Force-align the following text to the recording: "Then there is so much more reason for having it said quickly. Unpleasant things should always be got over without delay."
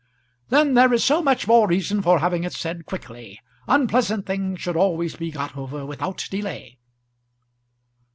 "Then 0.49 0.73
there 0.73 0.91
is 0.93 1.03
so 1.03 1.21
much 1.21 1.47
more 1.47 1.67
reason 1.67 2.01
for 2.01 2.17
having 2.17 2.43
it 2.43 2.53
said 2.53 2.87
quickly. 2.87 3.39
Unpleasant 3.67 4.25
things 4.25 4.59
should 4.59 4.75
always 4.75 5.15
be 5.15 5.29
got 5.29 5.55
over 5.55 5.85
without 5.85 6.27
delay." 6.31 6.79